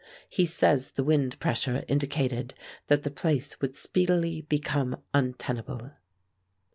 [0.27, 2.55] He says the wind pressure indicated
[2.87, 5.91] that the place would speedily become untenable."